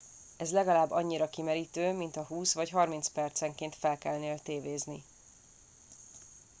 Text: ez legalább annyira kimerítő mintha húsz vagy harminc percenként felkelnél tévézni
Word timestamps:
ez 0.37 0.51
legalább 0.51 0.91
annyira 0.91 1.27
kimerítő 1.29 1.91
mintha 1.93 2.25
húsz 2.25 2.53
vagy 2.53 2.69
harminc 2.69 3.07
percenként 3.07 3.75
felkelnél 3.75 4.39
tévézni 4.39 5.03